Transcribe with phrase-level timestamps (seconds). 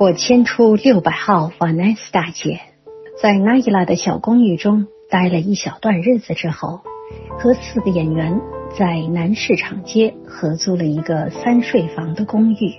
[0.00, 2.58] 我迁出六百号瓦奈斯大街，
[3.20, 6.80] 在那伊拉的小公寓中待了一小段日子之后，
[7.38, 8.40] 和四个演员
[8.78, 12.76] 在南市场街合租了一个三睡房的公寓，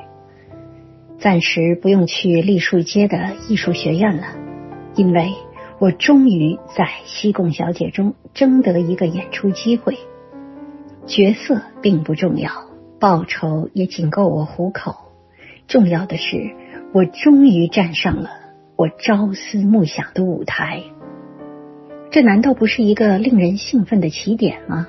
[1.20, 4.26] 暂时不用去栗树街的艺术学院了，
[4.96, 5.32] 因为
[5.78, 9.96] 我终于在《西贡小姐》中争得一个演出机会。
[11.06, 12.50] 角色并不重要，
[13.00, 14.96] 报酬也仅够我糊口，
[15.68, 16.56] 重要的是。
[16.94, 18.30] 我终于站上了
[18.76, 20.84] 我朝思暮想的舞台，
[22.12, 24.88] 这难道不是一个令人兴奋的起点吗？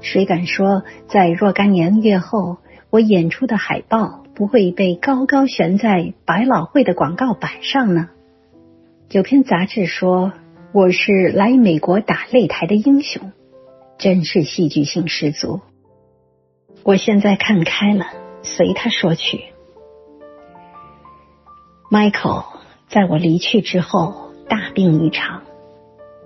[0.00, 2.58] 谁敢说在若干年月后，
[2.90, 8.10] 我演出的海报不会被高高悬在百老汇的广告板上呢？
[9.10, 10.32] 有篇杂志说
[10.70, 13.32] 我是来美国打擂台的英雄，
[13.98, 15.62] 真是戏剧性十足。
[16.84, 18.06] 我现在看开了，
[18.42, 19.40] 随他说去。
[21.90, 22.44] Michael
[22.88, 25.40] 在我离去之后大病一场，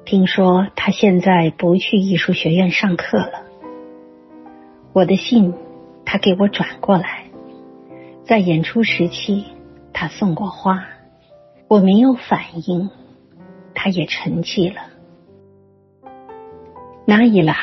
[0.04, 3.44] 听说他现在不去艺术学院上课了。
[4.92, 5.54] 我的信
[6.04, 7.26] 他给我转过来，
[8.24, 9.44] 在演出时期
[9.92, 10.84] 他送过花，
[11.68, 12.90] 我没有反应，
[13.72, 14.80] 他也沉寂了。
[17.04, 17.56] 纳伊拉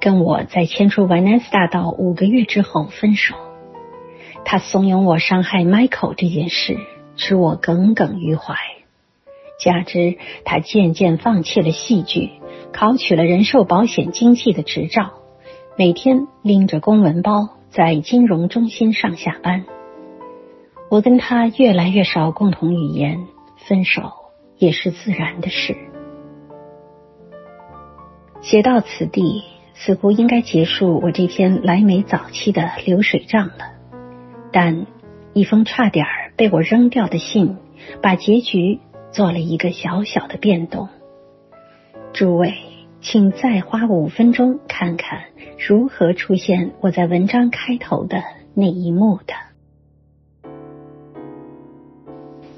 [0.00, 3.36] 跟我在迁出 Venice 大道五个月之后分手，
[4.44, 6.76] 他怂恿我伤害 Michael 这件事。
[7.20, 8.54] 使我耿耿于怀。
[9.58, 12.30] 加之他渐渐放弃了戏剧，
[12.72, 15.12] 考取了人寿保险经纪的执照，
[15.76, 19.66] 每天拎着公文包在金融中心上下班。
[20.90, 23.26] 我跟他越来越少共同语言，
[23.68, 24.10] 分手
[24.56, 25.76] 也是自然的事。
[28.40, 29.42] 写到此地，
[29.74, 33.72] 似乎应该结束我这篇来美早期的流水账了，
[34.50, 34.86] 但
[35.34, 36.29] 一封差点儿。
[36.40, 37.58] 被我扔掉的信，
[38.00, 38.80] 把结局
[39.12, 40.88] 做了一个小小的变动。
[42.14, 42.54] 诸位，
[43.02, 45.24] 请再花五分钟看看
[45.58, 48.22] 如何出现我在文章开头的
[48.54, 49.34] 那一幕的。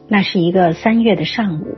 [0.06, 1.76] 那是一个三月的上午，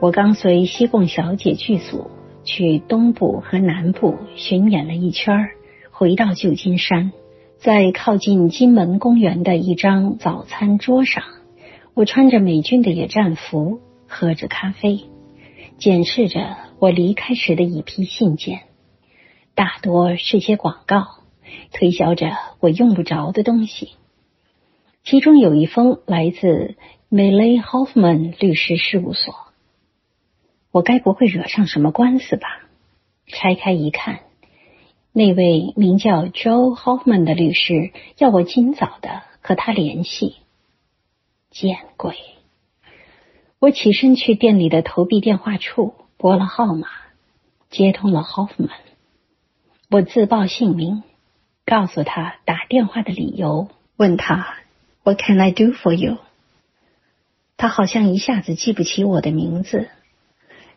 [0.00, 2.08] 我刚随西贡小姐剧组
[2.44, 5.48] 去东部和南部巡演了一圈，
[5.90, 7.10] 回到旧金山。
[7.58, 11.24] 在靠近金门公园的一张早餐桌上，
[11.94, 15.06] 我穿着美军的野战服，喝着咖啡，
[15.78, 18.60] 检视着我离开时的一批信件，
[19.54, 21.06] 大多是些广告，
[21.72, 23.92] 推销着我用不着的东西。
[25.02, 26.76] 其中有一封来自
[27.10, 29.34] Milley Hoffman 律师事务所，
[30.70, 32.46] 我该不会惹上什么官司吧？
[33.26, 34.20] 拆开一看。
[35.16, 40.36] 那位名叫 Joe Hoffman 的律师要我尽早的和他联系。
[41.48, 42.18] 见鬼！
[43.58, 46.88] 我起身去店里的投币电话处拨了号码，
[47.70, 48.68] 接通了 Hoffman。
[49.88, 51.02] 我自报姓名，
[51.64, 54.46] 告诉他打电话的理由，问他
[55.02, 56.18] What can I do for you？
[57.56, 59.88] 他好像一下子记不起我的名字。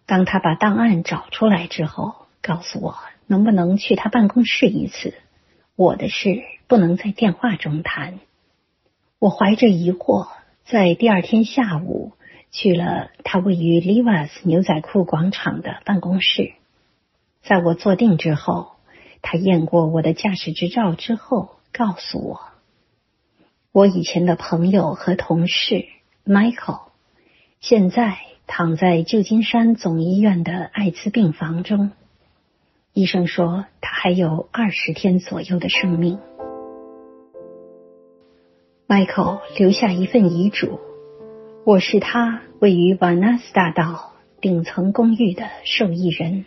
[0.05, 2.95] 当他把档案找出来之后，告诉我。
[3.29, 5.13] 能不能去他办公室一次？
[5.75, 8.19] 我的事不能在电话中谈。
[9.19, 10.27] 我怀着疑惑，
[10.65, 12.13] 在第二天下午
[12.49, 16.53] 去了他位于 Levi's 牛仔裤广场的办公室。
[17.43, 18.71] 在我坐定之后，
[19.21, 22.41] 他验过我的驾驶执照之后，告诉我，
[23.71, 25.85] 我以前的朋友和同事
[26.25, 26.87] Michael
[27.61, 31.91] 现在躺在旧金山总医院的艾滋病房中。
[32.99, 36.19] 医生说他还有二十天左右的生命。
[38.89, 40.81] Michael 留下一份遗嘱，
[41.65, 44.11] 我是他位于瓦纳斯大道
[44.41, 46.43] 顶层公寓的受益人。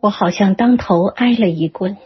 [0.00, 1.96] 我好像当头挨了一棍，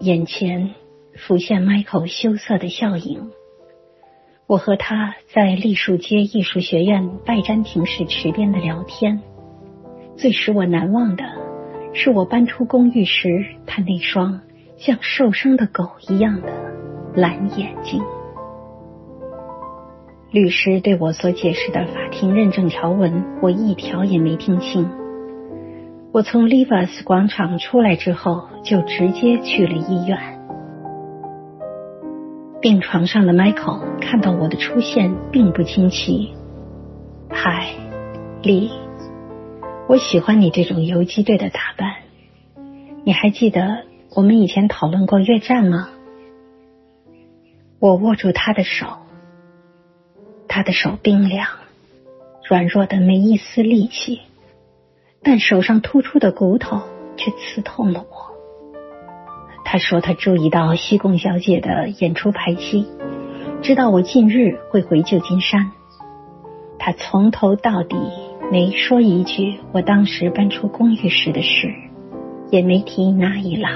[0.00, 0.74] 眼前
[1.14, 3.30] 浮现 Michael 羞涩的笑影。
[4.48, 9.22] 我和他在栗树街艺术学院拜占庭式池边的聊天。
[10.16, 11.24] 最使我难忘的
[11.94, 14.40] 是，我搬出公寓时，他那双
[14.76, 16.48] 像受伤的狗一样的
[17.14, 18.02] 蓝眼睛。
[20.30, 24.88] 律师对我所解释的法庭认证条文，我一条也没听清。
[26.12, 30.18] 我从 Levis 广场出来之后，就直接去了医院。
[32.60, 36.34] 病床上的 Michael 看到我的出现，并不惊奇。
[37.28, 37.66] 嗨，
[38.42, 38.81] 李。
[39.88, 41.96] 我喜欢你这种游击队的打扮。
[43.04, 43.84] 你还记得
[44.14, 45.90] 我们以前讨论过越战吗？
[47.78, 48.86] 我握住他的手，
[50.46, 51.48] 他的手冰凉，
[52.48, 54.20] 软弱的没一丝力气，
[55.22, 56.80] 但手上突出的骨头
[57.16, 58.32] 却刺痛了我。
[59.64, 62.86] 他说他注意到西贡小姐的演出排期，
[63.62, 65.72] 知道我近日会回旧金山。
[66.78, 67.96] 他从头到底
[68.52, 71.72] 没说一句我当时搬出公寓时的事，
[72.50, 73.70] 也没提那一拉。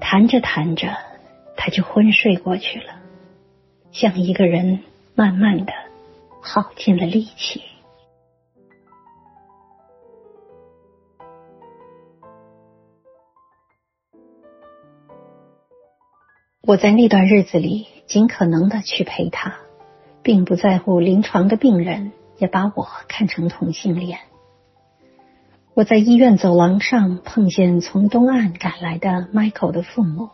[0.00, 0.88] 谈着谈着。
[1.54, 2.94] 他就昏睡过去了，
[3.90, 4.78] 像一个人
[5.14, 5.72] 慢慢的
[6.40, 7.60] 耗尽了力气。
[16.62, 19.56] 我在那段日子里尽可能的去陪他，
[20.22, 24.18] 并不在乎临床的病人也把我看成同性恋。
[25.74, 30.30] 我在医院走廊上碰见从东岸赶来的 Michael 的父母。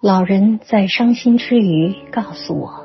[0.00, 2.84] 老人在伤心之余告诉我，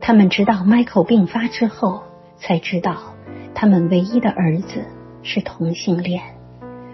[0.00, 2.02] 他们直到 Michael 病发之后
[2.36, 3.14] 才知道，
[3.54, 4.84] 他们唯一的儿子
[5.22, 6.22] 是同性恋，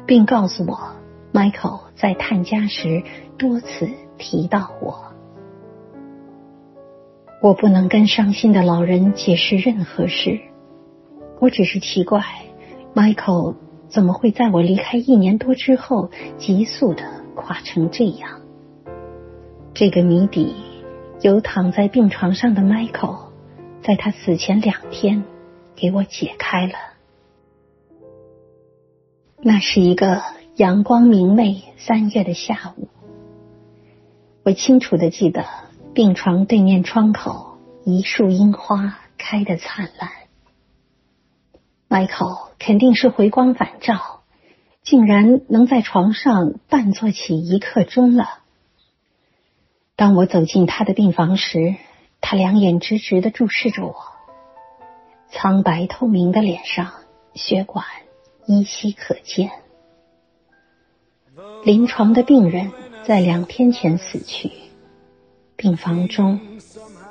[0.07, 0.97] 并告诉我
[1.33, 3.03] ，Michael 在探家时
[3.39, 3.89] 多次
[4.19, 5.13] 提到我。
[7.43, 10.41] 我不能跟伤心的老人解释任何事，
[11.39, 12.23] 我只是奇怪
[12.95, 13.57] ，Michael
[13.89, 17.05] 怎么会在我离开一年多之后急速的
[17.35, 18.41] 垮成这样。
[19.75, 20.55] 这个谜底
[21.21, 23.29] 由躺在病床上的 Michael
[23.83, 25.23] 在他死前两天
[25.77, 26.73] 给我解开了。
[29.43, 30.23] 那是一个
[30.57, 32.89] 阳光明媚三月的下午，
[34.43, 35.45] 我清楚的记得
[35.97, 37.57] 病床对面窗口
[37.87, 40.11] 一束樱花开得灿烂。
[41.89, 44.21] Michael 肯定是回光返照，
[44.83, 48.41] 竟然能在床上半坐起一刻钟了。
[49.97, 51.77] 当我走进他的病房时，
[52.21, 53.97] 他两眼直直的注视着我，
[55.31, 56.93] 苍白透明的脸上
[57.33, 57.87] 血管
[58.47, 59.51] 依稀可见。
[61.65, 62.71] 临床的病人
[63.07, 64.53] 在两天前死去，
[65.57, 66.39] 病房中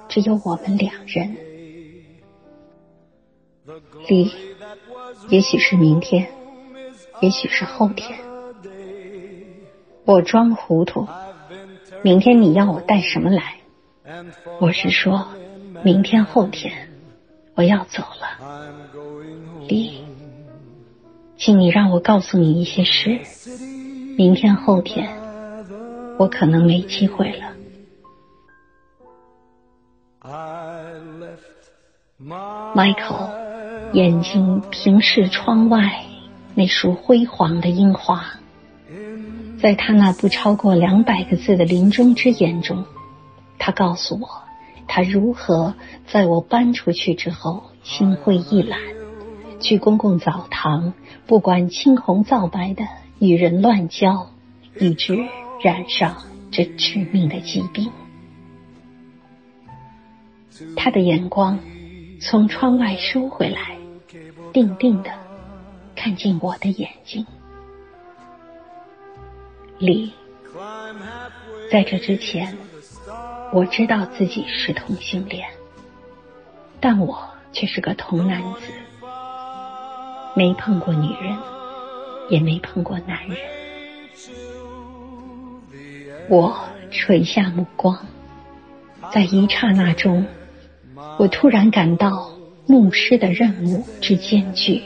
[0.08, 1.36] 只有我们两人。
[4.08, 4.32] 离，
[5.30, 6.30] 也许是明天，
[7.22, 8.20] 也许是后天。
[10.06, 11.08] 我装糊涂。
[12.04, 13.56] 明天你要我带什么来？
[14.60, 15.28] 我是说，
[15.84, 16.90] 明天后天
[17.56, 18.76] 我要走了，
[19.68, 20.04] 李，
[21.36, 23.20] 请你让我告诉你一些事。
[24.16, 25.10] 明天后天
[26.20, 27.55] 我可能没机会了。
[32.28, 36.06] Michael 眼睛平视窗外
[36.56, 38.26] 那束辉煌的樱花。
[39.60, 42.84] 在他那不超过两百个字的临终之言中，
[43.60, 44.28] 他告诉我，
[44.88, 45.76] 他如何
[46.08, 48.80] 在我搬出去之后心灰意懒，
[49.60, 50.94] 去公共澡堂，
[51.28, 52.88] 不管青红皂白的
[53.20, 54.30] 与人乱交，
[54.80, 55.16] 以致
[55.62, 57.92] 染上这致命的疾病。
[60.76, 61.60] 他的眼光
[62.28, 63.78] 从窗外收回来，
[64.52, 65.12] 定定的
[65.96, 67.24] 看进我的眼睛。
[69.78, 70.12] 李，
[71.72, 72.58] 在这之前，
[73.54, 75.48] 我知道自己是同性恋，
[76.80, 78.72] 但我却是个童男子，
[80.36, 81.38] 没碰过女人，
[82.32, 83.38] 也没碰过男人。
[86.28, 86.58] 我
[86.90, 88.04] 垂下目光，
[89.14, 90.26] 在一刹那中，
[91.18, 92.32] 我突然感到
[92.68, 94.82] 牧师的任务之艰巨，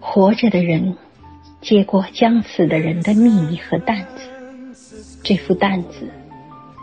[0.00, 0.96] 活着的人。
[1.60, 6.08] 接过将死的人的秘密和担子，这副担子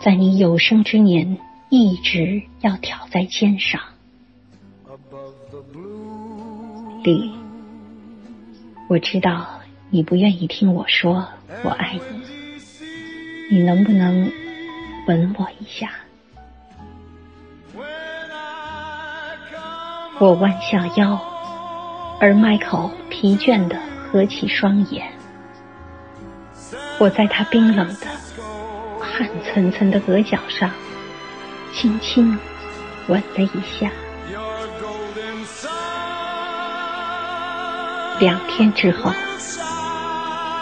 [0.04, 1.38] 在你有生之年
[1.70, 3.80] 一直要挑在肩上。
[7.06, 7.32] 李，
[8.90, 11.26] 我知道你不愿意听我说
[11.64, 11.98] 我爱
[13.50, 14.30] 你，你能不能
[15.08, 15.90] 吻我一下？
[20.20, 21.20] 我弯下腰，
[22.20, 23.78] 而迈克疲倦的。
[24.12, 25.12] 合起双眼，
[27.00, 28.08] 我在他冰冷的、
[29.02, 30.72] 汗涔涔的额角上
[31.74, 32.40] 轻轻
[33.08, 33.92] 吻了一下。
[38.20, 39.12] 两天之后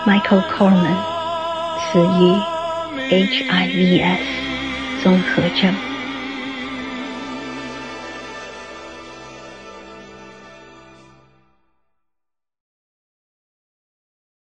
[0.07, 0.97] ，Michael Coleman
[1.91, 2.33] 死于
[3.11, 4.17] HIVS
[5.03, 5.92] 综合症。